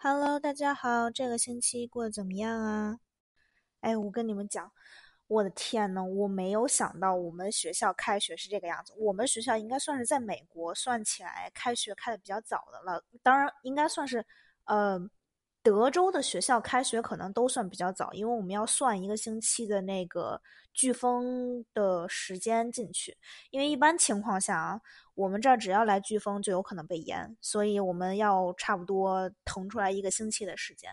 [0.00, 3.00] Hello，大家好，这个星期过得怎么样啊？
[3.80, 4.72] 哎，我跟你们讲，
[5.26, 8.92] 我的天呐，我没有想到我们学校开学是这个样子。
[8.96, 14.24] 我们学校应该算是在美国算起来开学开的比较早的了，当然应该算是，
[14.66, 15.10] 呃。
[15.68, 20.40] 德州的学校开学可能都算比较早，因为我们要算一个星期的那个
[20.74, 23.14] 飓风的时间进去。
[23.50, 24.80] 因为一般情况下啊，
[25.14, 30.90] 我们这儿只要来飓风就有可能被淹，所以我们要差不多腾出来一个星期的时间。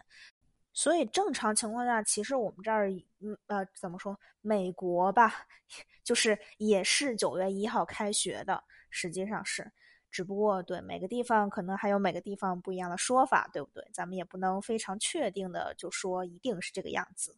[0.74, 4.20] 所以正常情况下，其实我们这儿，嗯呃，怎么说？
[4.42, 5.32] 美国吧，
[6.04, 9.72] 就是也是九月一号开学的，实际上是。
[10.16, 13.86] 只不过，对每个地方可能还有每个地方不一样的说法，对不对？
[13.92, 17.36] 咱们也不能非常确定的就说一定是这个样子。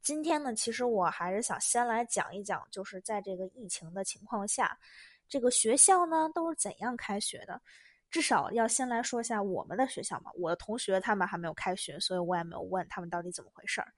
[0.00, 4.78] 今天呢，其实我还是想先来讲一讲，就是在这个疫情的情况下，
[5.28, 7.60] 这个学校呢都是怎样开学的。
[8.08, 10.30] 至少要先来说一下我们的学校嘛。
[10.36, 13.92] 我的同学他们还没有开学，所以我也没有问他们到底怎么回事儿。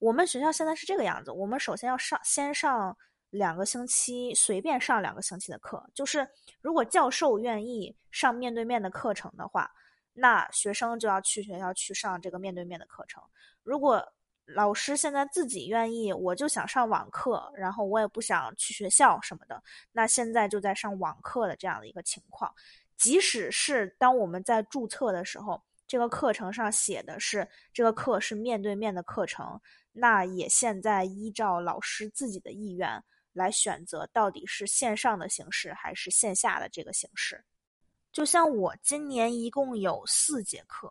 [0.00, 2.98] 我们学校现在是这个样子，我们首先要上，先上。
[3.34, 6.28] 两个星期随便上两个星期的课，就是
[6.60, 9.68] 如果教授愿意上面对面的课程的话，
[10.12, 13.20] 那学生就要去学校去上这个面对面的课程。
[13.64, 14.12] 如果
[14.46, 22.54] 老师现在自己愿意，我就想上网课，然后我也不想去学校什么的，那现在就在上网课的这样的一个情况。
[22.96, 29.60] 即使是当我们在注册的时候，这个课程上写的是这个课是面对面的课程，
[29.92, 33.02] 那也现在依照老师自己的意愿。
[33.34, 37.44] 来选择到底是线上的形式还是线下的这个形式。
[38.10, 40.90] 就像我今年一共有四节课，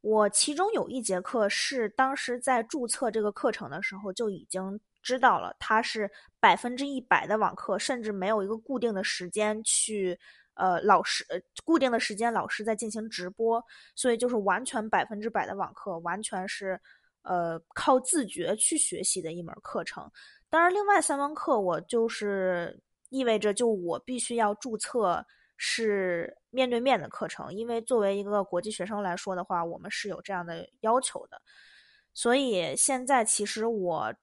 [0.00, 10.18] 我其中有一节课是当时在注册这个课程的时候就已经知道了，它是百分之一百的网课，甚至没有一个固定的时间去，
[10.54, 16.80] 呃，老师呃固定的时间老师在进行直播，所以就是完全百分之百的网课，完全是
[17.24, 20.10] 呃靠自觉去学习的一门课程。
[20.48, 25.26] 当然，另外三门课我就是意味着，就我必须要注册
[25.56, 31.42] 是面对面的课程，因为作为一个国际学生来说的话，我们是有这样的要求的。
[32.12, 34.14] 所以现在其实我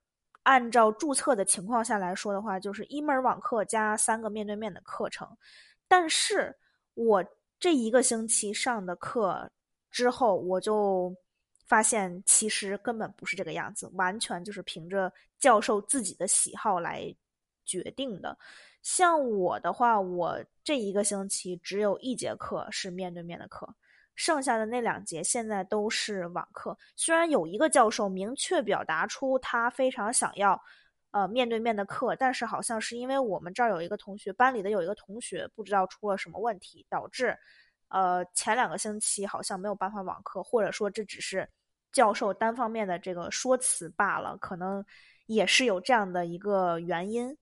[0.44, 5.28] 按照注册的情况下来说的话，就是一门网课加三个面对面的课程。
[5.88, 6.58] 但是
[6.94, 7.26] 我
[7.60, 9.52] 这一个星期上的课
[9.90, 11.14] 之后，我就。
[11.72, 15.10] 发现其实根本不是这个样子，完全就是凭着
[15.40, 17.16] 教授自己的喜好来
[17.64, 18.38] 决定的。
[18.82, 23.74] 像我的话，我这一个星期只有一节课是面对面的课，
[24.16, 26.78] 剩下的那两节现在都是网课。
[26.98, 30.62] 虽然有一个教授明确表达出他非常想要
[31.12, 37.34] 呃面对面的课，但是好像是因为我们这儿有一个同学，班里的有一个同学不知道出了什么问题，导致
[37.88, 41.48] 呃前两个星期好像没有办法网课，或者说这只是。
[41.92, 44.84] 教授单方面的这个说辞罢了，可能
[45.26, 47.36] 也是有这样的一个原因，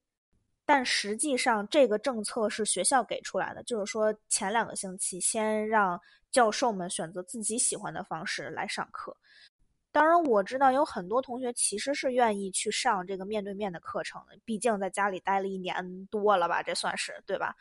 [0.66, 6.00] 但实际上这个政策是学校给出来的，就是说前两个星期先让
[6.32, 9.16] 教授们选择自己喜欢的方式来上课。
[9.92, 17.56] 当然，我知道有很多同学其实是愿意去上这个面对面的课程的，毕竟在家里待了一年多了吧，这算是对吧？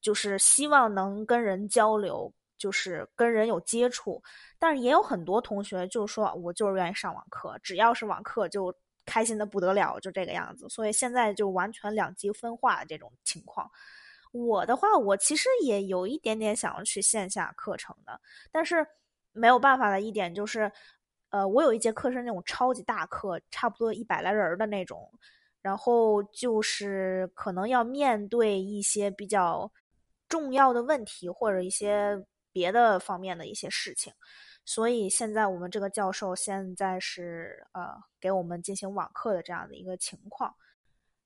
[0.00, 2.32] 就是希望能跟人交流。
[2.58, 4.22] 就是跟人有接触，
[4.58, 8.74] 但是也有很多同学就是说我就是愿意上网课，只要是网课就
[9.04, 10.68] 开心的不得了，就这个样子。
[10.68, 13.70] 所以现在就完全两极分化这种情况。
[14.32, 18.86] 我的话，我其实也有一点点想要去线下课程的，但是
[19.32, 20.70] 没有办法的一点就是，
[21.30, 25.10] 呃，我有一节课是那种超级大课，差不多一百来人的那种，
[25.62, 29.70] 然后就是可能要面对一些比较
[30.28, 32.26] 重要的问题或者一些。
[32.56, 34.10] 别的方面的一些事情，
[34.64, 40.54] 所以现在我们这个教授现在是呃给我们进行网课的这样的一个情况，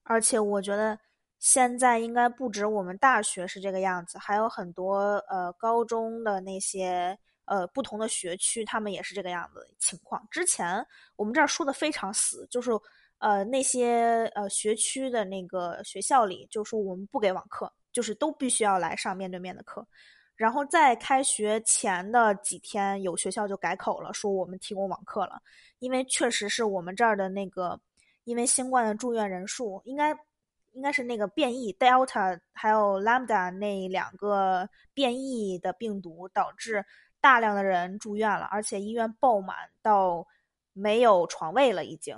[0.02, 0.98] 而且我觉得
[1.38, 10.26] 现在应该不止我们大学是这个样子，还有很多呃高中的那些呃不同的学区，他们也是这个样子情况。
[10.32, 10.84] 之前
[11.14, 12.72] 我们这儿说的非常死，就是
[13.18, 19.86] 呃那些呃学区的那个学校里就说我们不给网课，就是都必须要来上面对面的课。
[20.40, 25.38] 然后在开学前的几天，有学校就改口了，说我们提供网课了，
[25.80, 27.78] 因为确实是我们这儿的那个，
[28.24, 30.16] 因为新冠的住院人数应该
[30.72, 36.82] 应该是那个变异 Delta 还有 Lambda 那两个变异的病毒导致
[37.20, 40.26] 大量的人住院了，而且医院爆满到
[40.72, 42.16] 没有床位了已经。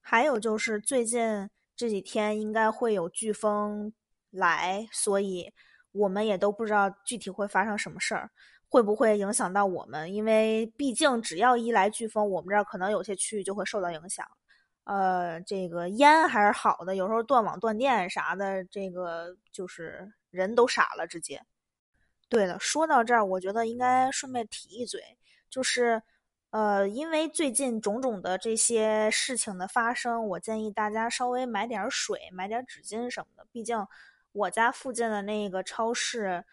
[0.00, 3.92] 还有就是最近这几天应该会有飓风
[4.30, 5.52] 来，所以。
[5.96, 8.30] 我们也都不知道具体会发生什么事儿。
[8.68, 10.12] 会不会影响到我们？
[10.12, 14.26] 因为毕竟只要一来飓风，我们这儿可能有些区域就会受到影响。
[14.82, 21.40] 呃，这个烟还是好的，有时候断网断电啥的，这个就是人都傻了，直接。
[22.28, 25.00] 对了，说到这儿，我觉得应该顺便提一嘴，
[25.48, 26.02] 就是，
[26.50, 33.46] 呃，因为最近种种的这些事情的发生，我建议大家稍微买点水，买点纸巾什么的。
[33.52, 33.78] 毕竟
[34.36, 36.44] 我家附近的那个超市，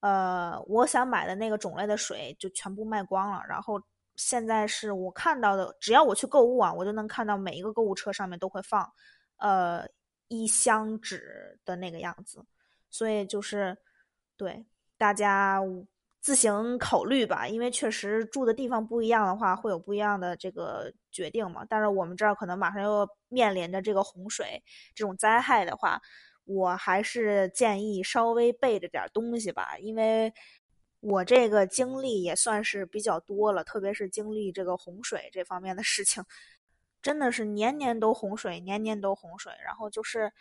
[0.00, 3.42] 呃，我想买的那个种类的水就全部卖光了。
[3.48, 3.82] 然后
[4.14, 8.88] 现在是我看到的，只要我去购物啊，我就能看到每一个购物车上面都会放，
[9.38, 9.84] 呃，
[10.28, 12.44] 一箱纸的那个样子。
[12.90, 13.76] 所以就是，
[14.36, 14.64] 对。
[14.98, 15.60] 大家
[16.20, 21.66] 自行考虑吧，因为确实住的地方不一样的话，会有不一样的这个决定嘛。
[21.68, 24.62] 但是我们这儿可能马上又面临着这个洪水
[24.94, 26.00] 这种灾害的话，
[26.44, 30.32] 我还是建议稍微备着点东西吧，因为
[31.00, 36.24] 我这个经历也算是比较多了，特别是经历这个洪水这方面的事情，
[37.02, 40.32] 真的是年年都洪水，年年都洪水，然后就是。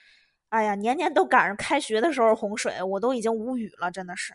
[0.51, 4.33] 哎呀，年年都赶上开学的时候洪水，我都已经无语了，真的是。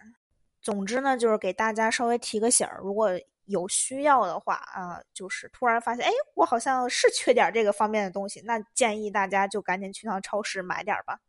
[0.62, 3.10] 总之呢，就是给大家稍微提个醒儿，如果
[3.44, 11.20] 有需要的话啊，就是突然发现，哎，我好像是缺点这个方面的东西，那建议大家就赶紧去趟超市买点吧。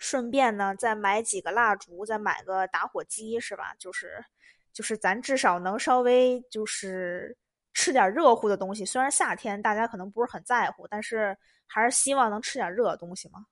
[0.00, 3.74] 顺便呢，再买几个蜡烛，再买个打火机，是吧？
[3.78, 4.24] 就是，
[4.72, 7.36] 就是咱至少能稍微就是
[7.74, 8.82] 吃点热乎的东西。
[8.82, 11.36] 虽然夏天大家可能不是很在乎，但是
[11.66, 13.44] 还是希望能吃点热的东西嘛。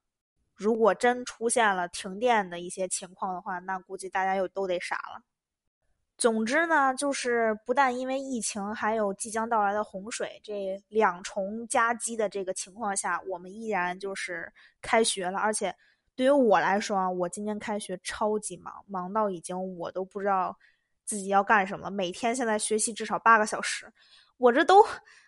[0.54, 5.22] 如果真出现了停电的一些情况的话，那估计大家又都得傻了。
[6.16, 15.38] 总之呢，就是不但因为疫情，还有即将到来的洪水这两重夹击的这个情况下，我们依然就是开学了。
[15.38, 15.72] 而且
[16.18, 20.58] 对于我来说啊，我今年开学超级忙，忙到已经我都不知道
[21.04, 21.92] 自己要干什么。
[21.92, 23.86] 每天现在学习至少八个小时，
[24.36, 24.84] 我这都。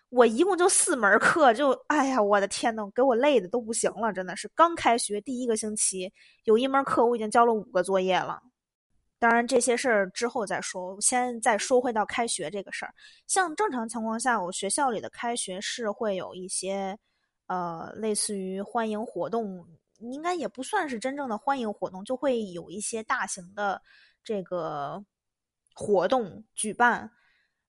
[0.09, 4.45] 我一共就四门课，就哎呀，我的天呐，给我累的都不行了，真的是。
[4.53, 6.11] 刚开学第一个星期，
[6.43, 8.41] 有一门课我已经交了五个作业了。
[9.19, 12.93] 当然这些事儿之后再说，先再说回到开学这个事儿。
[13.25, 16.97] 像正常情况下，我学校里的开学是会有一些，
[17.47, 19.65] 呃，类似于欢迎活动，
[20.01, 23.81] 应该也不算是真正的欢迎活动，就会有一些大型的
[24.23, 25.03] 这个
[25.73, 27.11] 活动举办，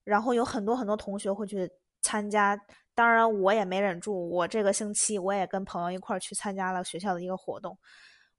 [0.03, 1.69] 然后有很多很多同学会去。
[2.05, 2.59] 参加，
[2.93, 7.77] 当然我也没忍住，我这个星期我也跟朋友一块儿去参加了学校的一个活动，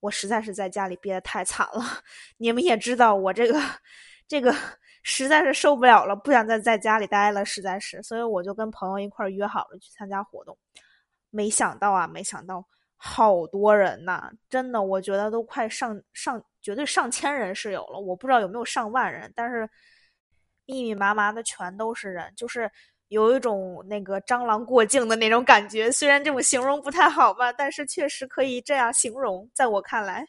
[0.01, 1.83] 我实在是在家里憋得太惨了。
[2.37, 3.59] 你们也知道我这个，
[4.29, 4.55] 这个
[5.03, 10.55] 实在是受不了了，不想再在家里待了，实在是，所以我就跟朋友一块儿约好了去参加活动。
[11.31, 12.63] 没想到啊，没想到
[13.05, 19.69] 好多人呐，真的，我觉得都快上上，绝对上千人是有了，我不知道有没有上万人，但是
[20.65, 22.71] 密密麻麻的全都是人，就是。
[23.09, 29.49] 有一种那个蟑螂过境的那种感觉，虽然这种形容不太好吧，但是确实可以这样形容。
[29.55, 30.27] 在我看来，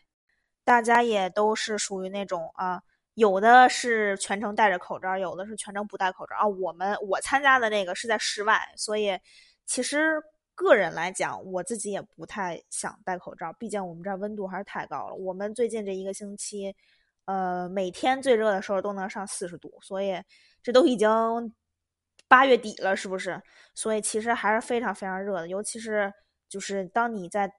[0.64, 2.80] 大家也都是属于那种啊，
[3.16, 6.46] 有的是全程戴着口罩，有的是全程不戴口罩啊。
[6.46, 9.18] 我们我参加的那个是在室外，所以
[9.66, 10.22] 其实
[10.56, 15.14] 个人来讲，我自己也不太想戴口罩，毕竟我们这儿温度还是太高了。
[15.14, 16.76] 我们最近这一个星期，
[17.26, 20.20] 呃，每天最热的时候都能上四十度，所以
[20.64, 21.10] 这都已经。
[22.28, 23.40] 八月底了，是不是？
[23.76, 26.12] 所以其实还是非常非常热的，尤其是
[26.50, 27.50] 就是当你在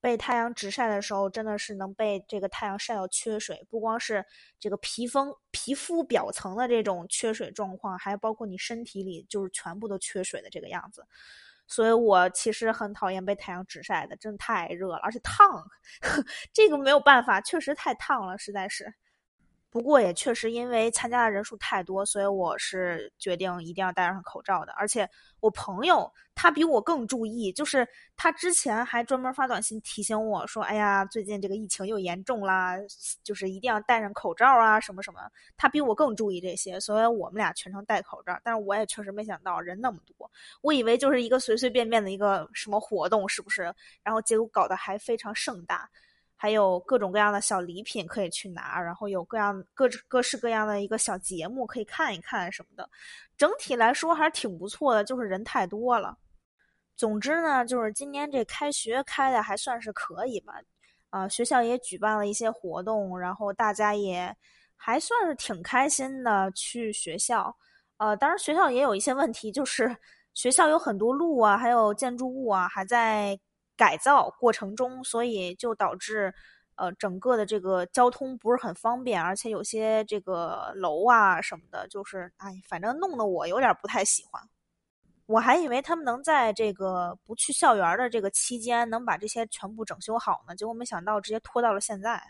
[0.00, 4.24] 被太阳直晒的时候，真的是能被这个太阳晒到缺水，不光是
[4.58, 11.06] 这个皮肤皮肤表层的这种缺水状况，还包括你身体里就是全部都缺水的这个样子。
[11.70, 15.64] 所以我其实很讨厌被太阳直晒的，真的太热了，而且烫，
[16.52, 18.92] 这个没有办法，确实太烫了，实在是。
[19.70, 24.72] 不过也确实因为参加的人数太多，所以我是决定一定要戴上口罩的。
[24.72, 25.08] 而且
[25.38, 27.86] 我朋友他比我更注意，就是
[28.16, 32.74] 他之前还专门发短信提醒我说：“哎呀，最近这个疫情又严重啦，
[33.22, 35.20] 就是一定要戴上口罩啊，什么什么。”
[35.56, 38.36] 他比我更注意这些，所以我们俩全程戴口罩。
[38.42, 40.28] 但是我也确实没想到人那么多，
[40.62, 43.72] 我以为就是一个随随便便的一个什么活动，是不是？
[44.02, 45.88] 然后结果搞得还非常盛大。
[46.42, 52.88] 还有各种各样的小礼品可以去拿，然后有各样各各式各样的一个小节目可以看一看什么的，
[53.36, 56.16] 整体来说还是挺不错的，就是人太多了。
[56.96, 60.54] 总之呢，就是今年这开学开的还算是可以吧，
[61.10, 64.34] 啊，学校也举办了一些活动，然后大家也
[64.76, 67.54] 还算是挺开心的去学校。
[67.98, 69.94] 呃，当然学校也有一些问题，就是
[70.32, 73.38] 学校有很多路啊，还有建筑物啊还在。
[73.80, 76.34] 改造过程中，所以就导致，
[76.74, 84.42] 呃，整个的这个交通不是很方便，而且有些这个楼啊什么的，就是哎，反正弄得我有点不太喜欢。
[85.24, 92.22] 我还以为他们能在这个不去校园的这个期间能把这些全部整修好呢，结果没想到直接拖到了现在。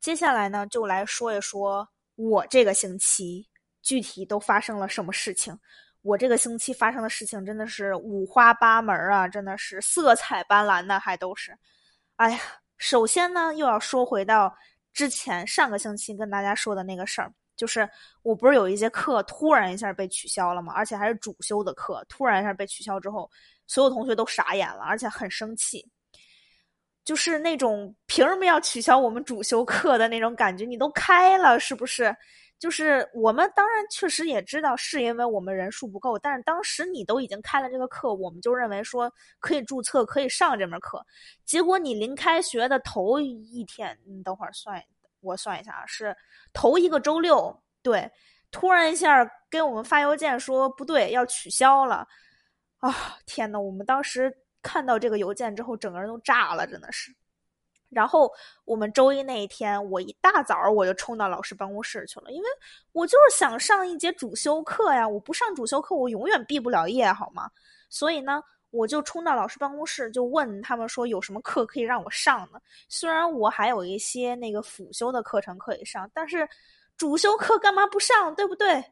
[0.00, 3.46] 接下来呢，就来说一说我这个星期
[3.82, 5.58] 具体都发生了什么事情。
[6.04, 11.56] 我这个星期发生的事情真的是五花八门啊，真的是色彩斑斓的，还都是。
[12.16, 12.38] 哎呀，
[12.76, 14.54] 首先呢，又要说回到
[14.92, 17.32] 之前上个星期跟大家说的那个事儿。
[17.56, 17.88] 就是
[18.22, 20.74] 我不是有一节课突然一下被取消了吗？
[20.74, 23.30] 而且还是主修的课，突然一下被取消之后，
[23.66, 25.88] 所有同学都傻眼了，而且很生气，
[27.02, 30.66] 就是那种凭什么要取消我们主修课的那种感觉？
[30.66, 32.14] 你都开了是不是？
[32.58, 41.04] 就是我们当然确实也知道是因为我们人数不够，但是当时你都已经开了这个课，我们就认为说可以注册可以上这门课，
[41.44, 44.82] 结果你临开学的头一天，你等会儿算。
[45.20, 46.14] 我算一下啊，是
[46.52, 48.10] 头一个周六，对，
[48.50, 52.06] 突然一下给我们发邮件说不对，要取消了，
[52.80, 52.94] 啊，
[53.24, 54.30] 天呐，我们当时
[54.62, 57.10] 看到这个邮件之后，整个人都炸了，真的是。
[57.90, 58.32] 然后
[58.64, 62.48] 我们周一那一天，我一大早我就冲到老师办公室去了，因为
[62.92, 67.50] 我就是想上一节主修课呀，我不上主修课，我永远毕不了业，好吗？
[67.88, 68.42] 所以呢。
[68.76, 72.58] 我就冲到老师办公室，就问他们说有什么课可以让我上呢？
[72.88, 76.48] 虽然我还有一些那个辅修的课程可以上，但是
[76.96, 78.34] 主修课干嘛不上？
[78.34, 78.84] 对不对？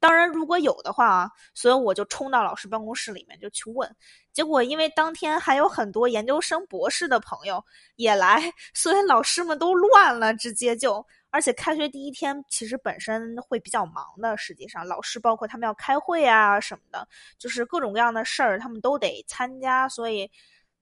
[0.00, 3.96] 当然，如果有的话啊，所以我就冲到老师办公室里面就去问。
[4.32, 7.64] 结果因为当天还有很多研究生、博士的朋友
[7.96, 11.04] 也来，所以老师们都乱了，直接就。
[11.30, 14.34] 而且开学第一天，其实本身会比较忙的。
[14.38, 17.06] 实际上，老师包括他们要开会啊什么的，
[17.38, 20.30] 就是各种各样的事儿，他们都得参加，所以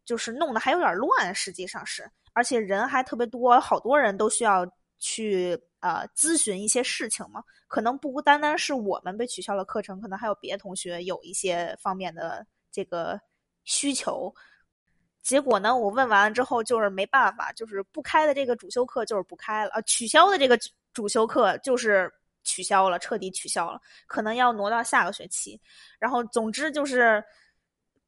[0.04, 1.34] 就是弄得还有点乱。
[1.34, 4.64] 实际上是，而且人还特别多，好多人都需要
[5.00, 7.42] 去呃咨询一些事情嘛。
[7.68, 13.20] 可能不单单是我们被取消了课程，可能还有别的同学有一些方面的这个
[13.64, 14.32] 需求。
[15.22, 15.76] 结果呢？
[15.76, 20.56] 我问完了之后，就是没办法，就是不开的这个主修课就是不开了，呃，取消的这个
[20.92, 22.08] 主修课就是
[22.44, 25.60] 取消了，彻底取消了，可能要挪到下个学期。
[25.98, 27.20] 然后，总之就是，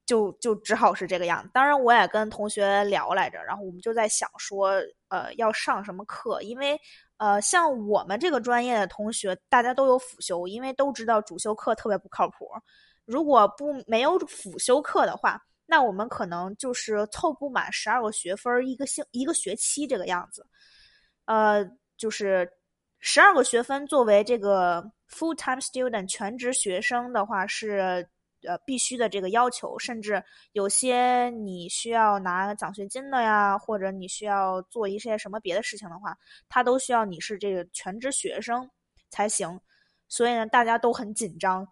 [0.06, 1.50] 就就只好是这个样子。
[1.52, 6.40] 当然，我也跟同学聊来着，然后我们就在想说，呃，要上什么课？
[6.42, 6.80] 因为，
[7.18, 12.48] 呃，像我们这个专业的同学，大家都有辅修，因为都知道主修课特别不靠谱。
[13.04, 20.46] 如果不没有辅修课的话，那我们可能就是凑不满十二个学分一个星一个学期这个样子，
[21.26, 21.64] 呃，
[21.96, 22.50] 就是
[23.00, 28.08] 十二个学分作为这个 full time student 全职学生的话是
[28.48, 36.16] 呃必须的这个要求，甚至有些你需要拿奖学金的呀，或者你需要做一些什么别的事情的话，
[36.48, 38.68] 他都需要你是这个全职学生
[39.10, 39.60] 才行，
[40.08, 41.68] 所以呢，大家都很紧张。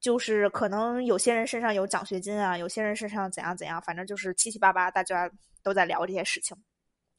[0.00, 5.28] 就是可能有些人身上有奖学金啊，有些人身上怎样怎样，反正就是七七八八，大家
[5.60, 6.56] 都在聊这些事情。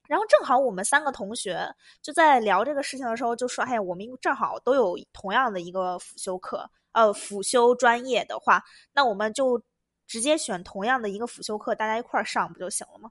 [0.07, 1.59] 然后正好我们三个同学
[2.01, 9.61] 就在聊这个事情的时候，就说：“哎呀，我们正好都有同样的一个辅修课，呃，辅修专业的话，那我们就
[10.07, 13.09] 直接选同样的一个辅修课，大家一块儿上不就行了吗？”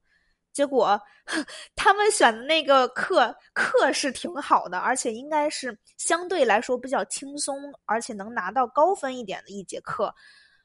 [0.51, 1.01] 结果，
[1.77, 10.13] 他们选的那个课课是挺好的，而且应该是相对来说比较轻松，而且能拿到高分一点的一节课。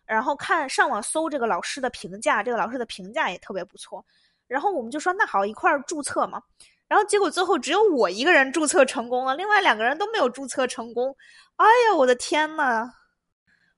[0.05, 4.03] 然后看上网搜这个老师的评价，这个老师的评价也特别不错。
[4.47, 6.41] 然后我们就说那好，一块儿注册嘛。
[6.87, 11.15] 然后结果最后只有我一个人注册成功了，另外两个人都没有注册成功。
[11.57, 12.91] 哎呀，我的天呐！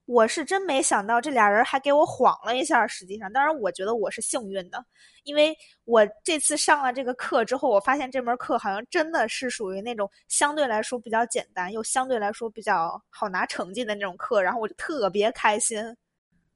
[0.05, 2.85] 我是真没想到这俩人还给我晃了一下。
[2.85, 4.83] 实际上，当然我觉得我是幸运的，
[5.23, 15.83] 因为我这次上了这个课之后，我发现这门课好像真的是属于那种相对来说比较简单，又相对来说比较好拿成绩的那种课，然后我就特别开心。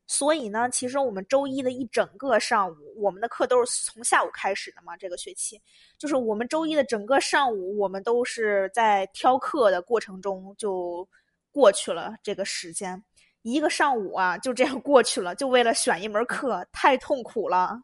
[0.06, 4.98] 所以呢，其实我们周一的一整个上午，我们的课都是从下午开始的嘛。
[4.98, 5.60] 这个学期，
[5.98, 11.08] 就是我们周一的整个上午，我们都是在挑课的过程中就
[11.52, 13.04] 过去了这个时间。
[13.52, 17.82] 一个上午啊，就这样过去了，就为了选一门课，太痛苦了。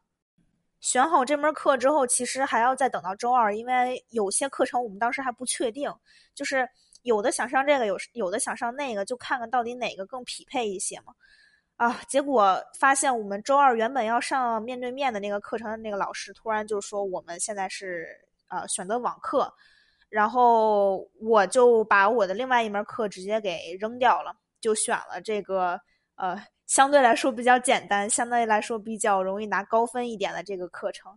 [0.82, 5.92] 选好这门课之后，其实还要再等到周二，因为有些课程我们当时还不确定，
[6.36, 6.68] 就是
[7.02, 11.14] 有的想上这个，有有的想上那个，就看看到底哪个更匹配一些嘛。
[11.78, 18.08] 啊，结果发现我们周二原本要上面对面的那个课程的那个老师，突然就说我们现在是
[18.50, 19.52] 呃选择网课，
[20.08, 24.36] 然后我就把我的另外一门课直接给扔掉了。
[24.66, 25.80] 就选了这个，
[26.16, 31.16] 呃，相对来说比较简单，相对来说比较容易拿高分一点的这个课程，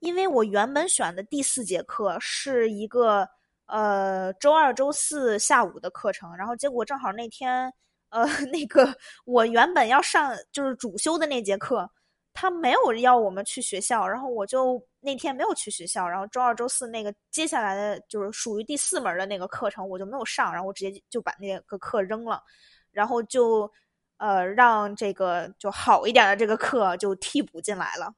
[0.00, 3.26] 因为我原本选的第四节课是一个
[3.64, 7.72] 呃周二、周四下午的课程，然后结果正好那天
[8.10, 8.94] 呃 那个
[9.24, 11.90] 我原本要上就是主修的那节课，
[12.34, 22.42] 他没有要我们去学校，然后我就那天没有去学校，然后周二、周四那个接下来的就是属于第四门的那个课程我就没有上，然后我直接就把那个课扔了，
[22.92, 23.72] 然后就。
[24.18, 28.14] 呃，让这个就好一点的这个课就替补进来了。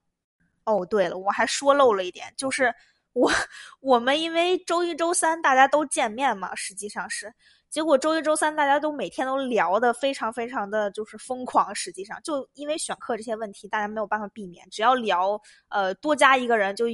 [0.64, 2.74] 哦，对了，我还说漏了一点，就是
[3.14, 3.32] 我
[3.80, 7.32] 我们因为周一周三大家都见面嘛，实际上是，
[7.70, 11.74] 结果周一周三大家都每天都聊的非常非常的就是疯狂。
[11.74, 15.40] 实际上，就因为选课这些问题，大家没有办法避免，只要聊，
[15.70, 16.86] 呃，多加一个人就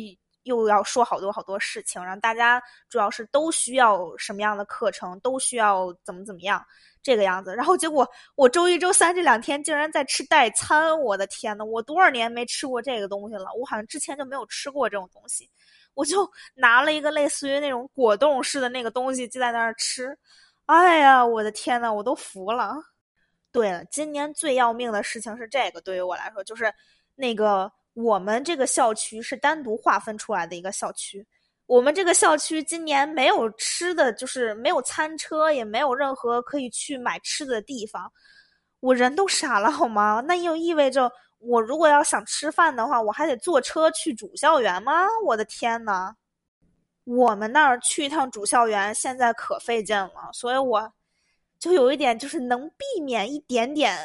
[0.45, 6.65] 又要说好多好多事情，然后大家主要是都需要什么样的课程，都需要怎么怎么样。
[7.03, 13.47] 这个样子，然后结果我周一、周三这两天竟然在吃代餐，我的天呐，我多少年没吃过这个东西了？
[13.59, 15.49] 我好像之前就没有吃过这种东西，
[15.95, 20.15] 我就拿了一个类似于那种果冻似的那个东西就在那儿吃。
[20.67, 22.77] 哎呀，我的天呐，我都服了。
[23.51, 26.71] 对了，今年最要命的事情是这个，对于我来说，就是
[27.15, 31.27] 那个我们这个校区是单独划分出来的一个校区。
[31.67, 38.13] 我们这个校区今年没有吃的，就是没有餐车，也没有任何可以去买吃的地方。
[38.81, 40.21] 我人都傻了，好吗？
[40.27, 45.07] 那又意味着我如果要想吃饭的话，我还得坐车去主校园吗？
[45.25, 46.15] 我的天呐！
[47.05, 50.93] 我们那儿去一趟主校园现在可费劲了，所以我
[51.59, 53.97] 就有一点就是能避免一点点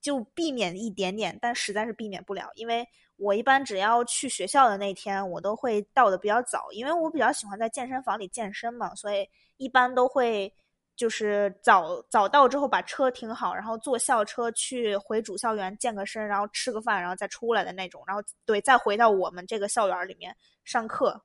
[0.00, 2.84] 就避免一点点，但实在是避免不了，因为。
[3.22, 10.52] 我一般只要去学校的那天，我都会到的比较早，因为我比较喜欢在健身房里健身嘛，所以一般都会
[10.96, 21.22] 就是早早到之后把车停好，然后坐校车去回主校园健个身，然后吃个饭，然后再出来的那种，然后对，再回到我们这个校园里面上课。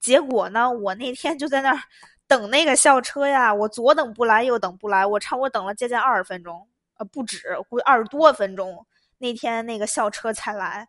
[0.00, 1.78] 结果呢，我那天就在那儿
[2.28, 6.64] 等那个校车呀，我左等不来，右等不来，我差不多等了接近二十分钟，
[6.98, 8.86] 呃，不止，估计二十多分钟，
[9.18, 10.88] 那天那个校车才来。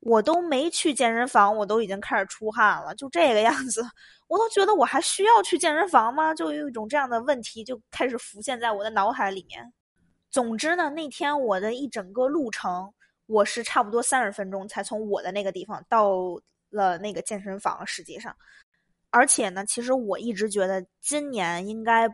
[0.00, 3.84] 我都没去健身房，我都已经开始出汗了，就这个样子，
[4.28, 6.32] 我都觉得我还需要去健身房吗？
[6.32, 9.72] 就有一种这样的问题就开始浮现在我的脑海里面。
[10.30, 12.92] 总之呢，那天我的一整个路程，
[13.26, 16.12] 我是差不多三十分钟才从我的那个地方到
[16.70, 17.84] 了那个健身房。
[17.86, 18.34] 实际上，
[19.10, 22.08] 而且呢，其实我一直觉得今年应该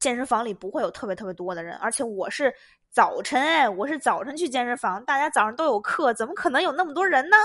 [0.00, 2.52] 健身房里不会有特别特别多的人，而且我是。
[2.90, 7.36] 早晨哎，我是早晨去健身房，大家早上都有课，怎么可能有那么多人呢？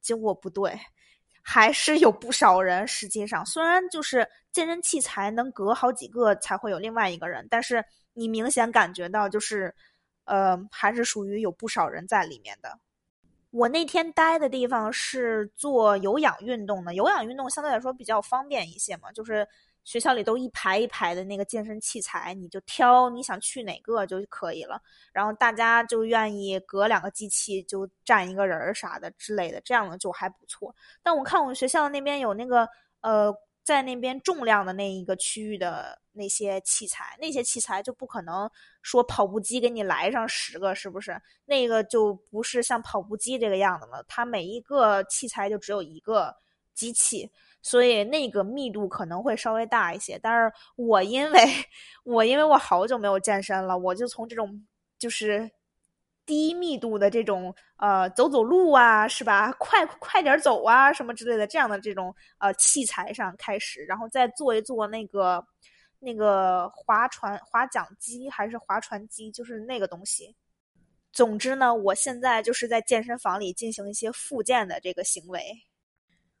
[0.00, 0.76] 结果不对，
[1.42, 2.88] 还是有不少人。
[2.88, 9.72] 实际上，虽然就是健身器材能隔好几个才会有另外一个人，但是你明显感觉到就是，
[10.24, 12.78] 呃，还是属于有不少人在里面的。
[13.50, 19.46] 我那天待的地方是做有氧运动的，有氧运动相对来说比较方便一些嘛，就是。
[19.88, 24.78] 学校里都一排一排的那个健身器材，你就挑你想去哪个就可以了。
[25.14, 30.76] 然后大家就愿意隔两个机器就站一个人儿啥的之类的，这样的就还不错。
[31.02, 32.68] 但我看我们学校那边有那个
[33.00, 38.50] 呃，在那边重量的那一个区域的那些器材，那些器材就不可能
[38.82, 41.18] 说跑步机给你来上十个，是不是？
[41.46, 46.36] 那个就不是像跑步机这个样子了，它每一个器材就只有一个
[46.74, 47.30] 机器。
[47.60, 51.40] 所以那个密度可能会稍微大一些，但是我因为
[52.04, 54.66] 我因为我好久没有健身了，我就从这种
[54.98, 55.50] 就是
[56.24, 59.52] 低密度的这种呃走走路啊，是吧？
[59.58, 65.44] 快快点走啊，什么之类的这样的这种呃器材上开始，然后再做一做那个
[65.98, 70.36] 那个划船划桨机还是划船机，就是那个东西。
[71.12, 75.42] 总之呢，我现在就是在健身房里进行一些复健的这个行为。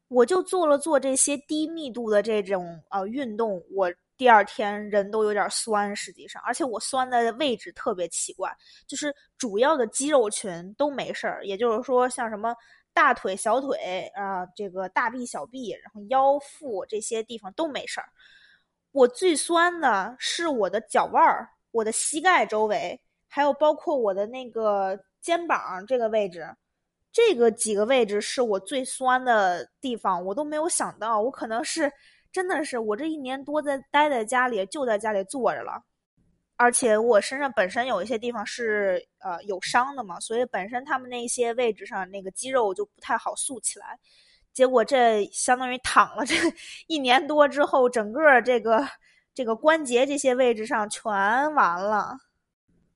[0.08, 8.50] 我就做了做这些低密度的这种呃运动，我第二天人都有点酸，实际上，而且我酸的位置特别奇怪，
[8.86, 12.54] 就是主要的肌肉群都没事儿，也就是说像什么
[12.94, 18.08] 大腿、小腿啊，这个大臂、小臂，然后腰腹这些地方都没事儿。
[18.92, 26.48] 我最酸的是我的脚腕儿、我的膝盖周围，还有包括我的那个肩膀这个位置。
[27.12, 31.90] 这个几个位置是我最酸的地方，我都没有想到，我可能是
[32.30, 35.82] 真的是我这一年多在待在家里，就在家里坐着了，
[36.56, 43.98] 而且我身上本身有一些地方是呃有伤的嘛，所以本身他们那些位置上那个肌肉就不太好塑起来，
[44.52, 46.34] 结果这相当于躺了这
[46.86, 48.86] 一年多之后，整个这个
[49.34, 51.10] 这个关节这些位置上全
[51.54, 52.27] 完了。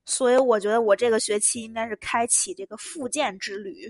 [0.05, 3.89] 所以我觉得我这个学期应该是开启这个复健之旅，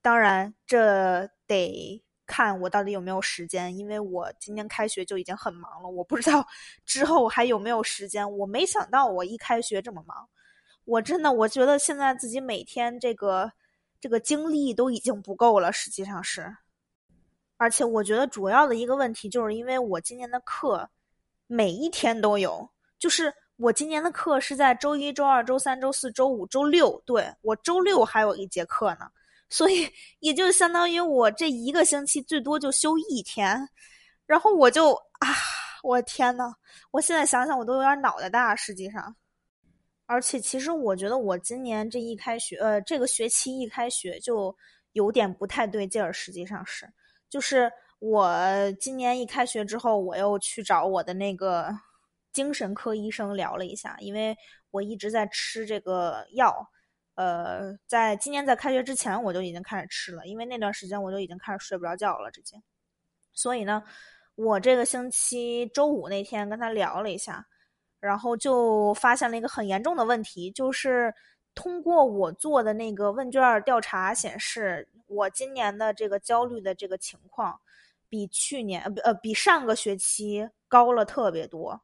[0.00, 6.46] 当然这得看我到底有没有时间，因为我今年开学就已经很忙了，我不知道
[6.84, 8.30] 之后还有没有时间。
[8.38, 10.28] 我没想到我一开学这么忙，
[10.84, 13.50] 我真的我觉得现在自己每天这个
[14.00, 16.56] 这个精力都已经不够了，实际上是。
[17.56, 20.88] 而且我觉得主要的一个问题就是因为我今年的课
[21.46, 29.08] 每一天都有，就是我今年的课是在周一、周二、周三、周四周五、周六，对我周六还有一节课呢。
[29.48, 29.88] 所以，
[30.18, 33.56] 也就相当于我这一个星期最多就休一天，
[34.26, 35.28] 然后我就啊，
[35.84, 36.52] 我天呐，
[36.90, 38.54] 我现在想想我都有点脑袋大。
[38.56, 39.14] 实际上，
[40.04, 44.54] 而且其实我觉得我今年这一开学，呃，这个学期一开学就
[44.92, 46.12] 有点不太对劲儿。
[46.12, 46.86] 实际上是，
[47.30, 48.36] 就是我
[48.80, 51.72] 今年一开学之后，我又去找我的那个
[52.36, 54.36] 精神科医生聊了一下，因为
[54.70, 56.54] 我一直在吃这个药。
[57.14, 62.60] 呃，在今年在开学之前，我就已经开始吃了，因为那段时间我就已经开始睡不着觉了，直接。
[63.32, 63.82] 所以呢，
[64.34, 67.46] 我这个星期周五那天跟他聊了一下，
[68.00, 71.14] 然后就发现了一个很严重的问题，就是
[71.54, 77.58] 通过我做的那个问卷调查显示，我今年的这个焦虑的这个情况，
[78.10, 81.80] 比去年呃呃比上个学期高了特别多。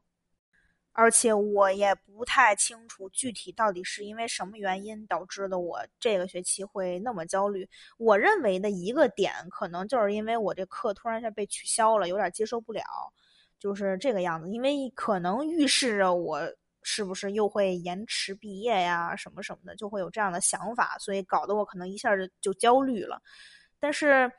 [0.93, 7.67] 而且我也不太清楚具体到底是因为什么原因导致的，我这个学期会那么焦虑。
[7.97, 12.83] 我认为的一个点，可能就是因为我这课突然间被取消了，有点接受不了，
[13.59, 14.49] 就是这个样子。
[14.49, 16.39] 因为可能预示着我
[16.83, 23.21] 是不是又会延迟毕业呀，什么什么的，就会有这样的想法，所以搞得我可能一下就就焦虑了。
[23.79, 24.31] 但是。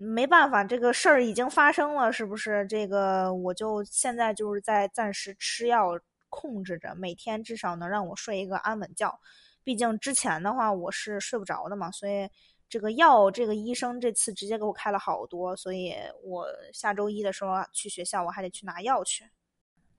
[0.00, 2.64] 没办法，这个事儿已经发生了，是不是？
[2.68, 9.12] 这个我就现在就是在暂时吃药控制着，每天至少能让我睡一个安稳觉。
[9.64, 12.30] 毕竟之前的话我是睡不着的嘛，所以
[12.68, 19.24] 这个药，这个医生这次直接给我开了好多，所以我下周一的时候去学校，我还得去拿药去。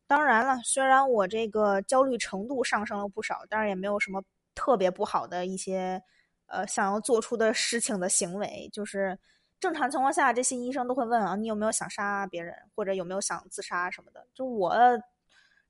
[0.08, 4.24] 当然了，虽然我这个焦虑程度上升了不少，但是也没有什么
[4.56, 6.02] 特别不好的一些
[6.46, 9.20] 呃想要做出的事情的行为，就是。
[9.60, 14.26] 正常情况下，这些医生都会问啊，你有没有想杀别人，或者有没有想自杀什么的。
[14.34, 14.74] 就我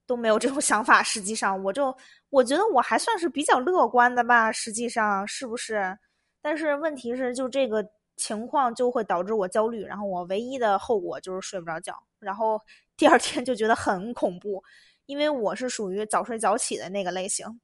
[0.05, 1.01] 都没有这种 想法。
[1.01, 1.95] 实际上，我就
[2.29, 4.51] 我觉得我还算是比较乐观的吧。
[4.51, 5.97] 实际上是不是？
[6.41, 12.61] 但是问题是，就这个情况就会导致我焦虑，然后我唯一的后果就是睡不着觉，然后
[12.95, 14.63] 第二天就觉得很恐怖，
[15.05, 17.59] 因为我是属于早睡早起的那个类型，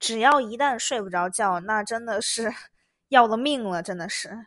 [0.00, 2.52] 只要一旦睡不着觉，那真的是
[3.08, 4.46] 要了命了，真的是。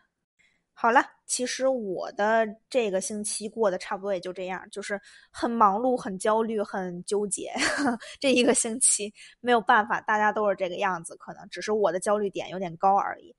[0.85, 7.51] 好了，其实我的这个星期过得差不多也就这样，就是很忙碌、很焦虑、很纠结。
[8.21, 13.35] 这一个星期没有办法，大家都是这个样子，可能只是我的焦虑点有点高而已。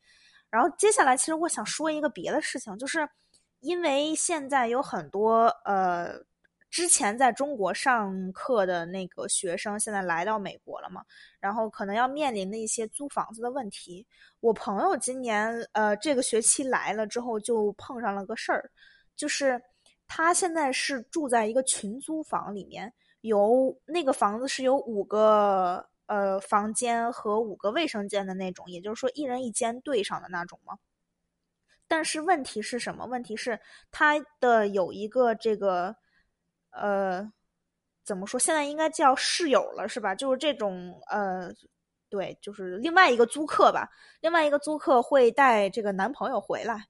[0.50, 3.08] 然后接下来，其实我想说一个别的事情，就是
[3.60, 6.24] 因为现在有很多呃。
[6.68, 11.02] 之前在中国上课的那个学生，现在来到美国了嘛？
[11.40, 14.06] 然后可能要面临的一些租房子的问题。
[14.40, 18.70] 我朋友今年呃这个学期来了之后，就碰上了个事儿，
[19.14, 19.58] 就是
[20.06, 30.76] 他现在是住在一个群租房里面，有那个房子是有五个呃房间和五个卫生间的那种，也就是说一人一间对上的那种嘛。
[31.88, 33.06] 但是问题是什么？
[33.06, 33.58] 问题是
[33.90, 35.96] 他的有一个这个。
[36.76, 37.32] 呃，
[38.04, 38.38] 怎么说？
[38.38, 40.14] 现在应该叫室友了，是吧？
[40.14, 41.52] 就是这种呃，
[42.08, 43.88] 对，就是另外一个租客吧。
[44.20, 46.86] 另外一个租客会带这个男朋友回来。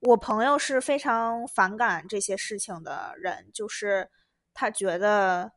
[0.00, 4.10] 我朋友是非常反感这些事情的人，就是
[4.52, 5.52] 他觉得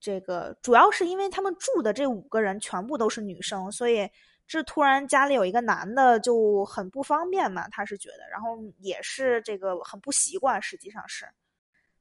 [0.00, 4.08] 这个主要是因为他们住的这五个人全部都是女生，所以
[4.46, 7.68] 这突然家里有一个男的就很不方便嘛。
[7.68, 11.28] 他是觉得，然后也是这个很不习惯，实际上是。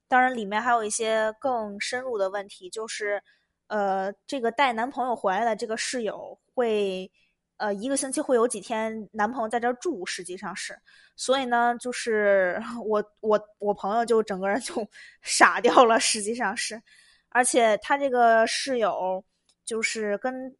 [0.08, 3.22] 当然，里面还有一些更深入的问题，就是，
[3.67, 7.12] 呃，这个带男朋友回来的这个室友会，
[7.58, 10.80] 呃，一个星期会有几天男朋友在这住，实际上是，
[11.15, 14.88] 所以呢，就是 我我我朋友就整个人就
[15.22, 16.82] 傻掉了，实际上是，
[17.30, 19.24] 而且他这个室友
[19.65, 20.56] 就是跟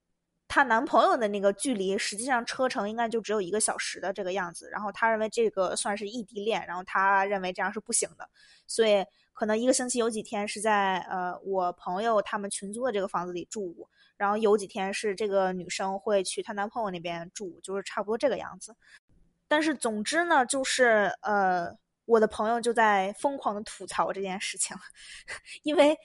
[0.48, 8.30] 她男朋友的那个距离，实际上车程应该就只有一个小时的这个样子，然后她认为这个算是异地恋，然后她认为这样是不行的，
[8.68, 9.06] 所以。
[9.40, 18.76] 可能一个星期有几天是在呃我朋友他们群租的这个房子里住，然后有几天是这个女生会去她男朋友那边住，就是差不多这个样子。
[19.48, 21.72] 但是总之呢，就是呃
[22.06, 24.76] 我的朋友就在疯狂的吐槽这件事情，
[25.62, 25.96] 因为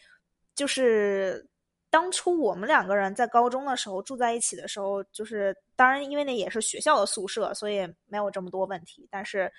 [0.55, 1.49] 就是
[1.93, 9.53] 当初我们两个人在高中的时候住在一起的时候，就是当然因为那也是学校的宿舍，所以没有这么多问题，但是。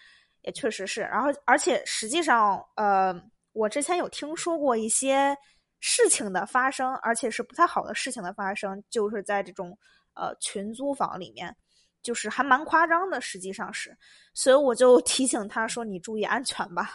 [0.46, 1.00] 也确实是。
[1.00, 3.16] 然后，而且实际上，呃，
[3.54, 5.34] 我之前有听说过一些
[5.80, 9.70] 事情的发生，而且是不太好的事情的发生，就是在这种
[10.16, 11.56] 呃群租房里面，
[12.02, 13.98] 就是还蛮夸张的，实际上是。
[14.34, 16.90] 所以我就提醒他说：“你注意安全吧。”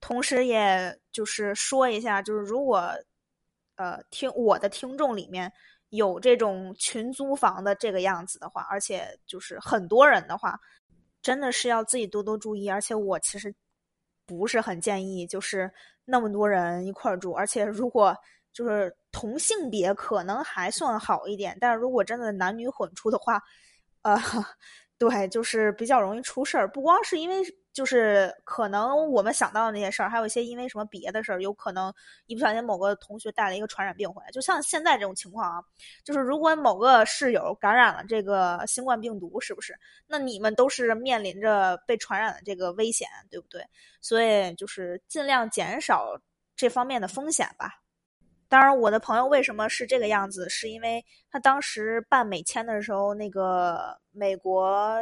[0.00, 2.92] 同时，也就是说一下，就是如果
[3.78, 5.50] 呃听我的听众里面。
[5.90, 10.60] 有这种群租房的这个样子的话，而且就是很多人的话，
[11.22, 12.68] 真的是要自己多多注意。
[12.68, 13.54] 而且我其实
[14.26, 15.72] 不是很建议，就是
[16.04, 17.32] 那么多人一块儿住。
[17.32, 18.14] 而且如果
[18.52, 23.40] 就是同性别，可能还算好一点，但是如果真的男女混住的话，
[24.02, 24.14] 呃，
[24.98, 26.68] 对，就是比较容易出事儿。
[26.68, 27.42] 不光是因为。
[27.70, 31.94] 就是可能我们想到的那些事儿，还有一些因为什么别的事儿，有可能
[32.26, 34.28] 一不小心某个同学带了一个传染病回来。
[34.32, 35.62] 就像现在这种情况啊，
[36.02, 39.78] 就是如果某个室友感染了这个新冠病毒，是不是？
[40.08, 43.64] 那你们都是面临着被传染的这个危险，对不对？
[44.00, 46.20] 所以就是尽量减少
[46.56, 47.80] 这方面的风险吧。
[48.48, 54.98] 当然，我的朋友为什么是这个样子，是因为他当时办美签的时候，那个美国。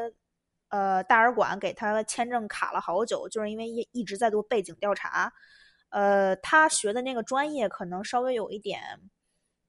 [0.68, 5.32] 呃，大使馆给他签证卡了好久，就是因为一一直在做背景调查。
[5.90, 8.82] 呃，他学的那个专业可能稍微有一点，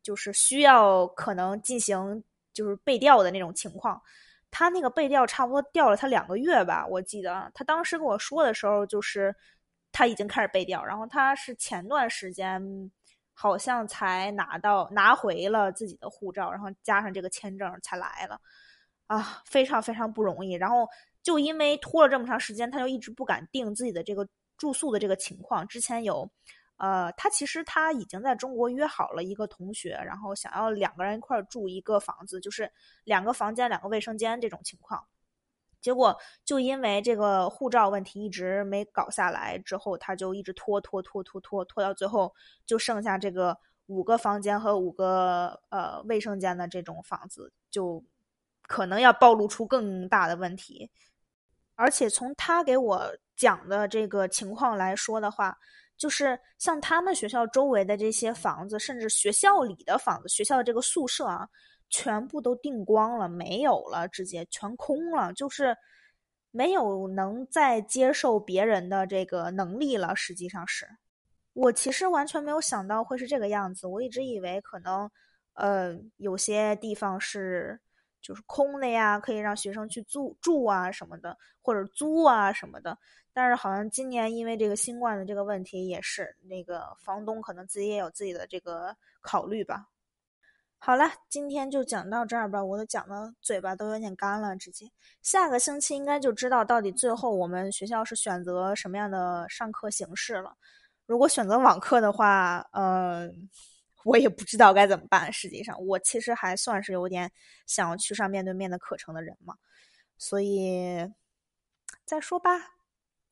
[0.02, 4.02] 就是需要可能进行就是背调的那种情况。
[4.50, 9.34] 他那个背调差不多调了他两个月吧，我记得他当时跟我说的时候，就是
[9.92, 12.92] 他已经开始背调，然后他是前段时间
[13.40, 18.42] 好像才拿到拿回了自己的护照，然后加上这个签证才来了。
[19.06, 20.54] 啊，非常非常不容易。
[20.54, 20.88] 然后
[21.22, 25.68] 就因为拖了这么长时间，他就一直不敢定自己的这个住宿的这个情况。
[25.68, 26.28] 之前有，
[26.78, 32.70] 呃，他其实他已经在中国约好了一个同学，然后想要两个人一块住一个房子，就是
[33.04, 35.08] 两个房间、两个卫生间这种情况。
[35.82, 42.34] 结果就因为这个护照问题一直没搞下来，之后他就一直拖拖拖拖拖拖到最后
[42.66, 48.04] 就剩下这个五个房间和五个呃卫生间的这种房子就。
[48.70, 50.92] 可能要暴露出更大的问题，
[51.76, 55.58] 而且从他给我讲的这个情况来说的话，
[55.96, 61.48] 就是像他们学校周围的这些房子，甚至学校里的房子，学校的这个宿舍啊，
[61.90, 65.76] 全部都订光了，没有了，直接全空了，就是
[66.52, 70.16] 没有能再接受别人的这个能力了。
[70.16, 70.88] 实际上是
[71.54, 75.10] 我其实完全没有想到会是这个样子，我一直以为可能
[75.54, 77.80] 呃有些地方是。
[78.20, 82.98] 就是空的呀，可以让学生去住住啊什么的，或者租啊什么的。
[83.32, 89.88] 但是好像今年因为这个新冠的这个问题，也是那个房东可能自己也有自己的这个考虑吧。
[90.80, 94.90] 好了，今天就讲到这儿吧，我都讲的嘴巴都有点干了，直接。
[95.22, 100.56] 下个星期应该就知道到底最后我们学校是选择什么样的上课形式了。
[101.06, 103.50] 如果选择网课的话，嗯。
[104.04, 105.34] 我也不知道该怎么办。
[105.34, 107.30] 实际上，我其实还算是有点
[107.66, 109.56] 想要去上面对面的课程的人嘛，
[110.18, 111.12] 所以
[112.06, 112.52] 再说吧，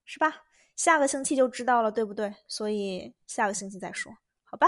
[0.03, 0.43] 是吧？
[0.75, 2.35] 下个星期就知道了，对不对？
[2.49, 4.11] 所以下个星期再说，
[4.43, 4.67] 好吧？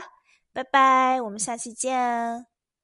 [0.53, 2.56] 拜拜，我们下期见。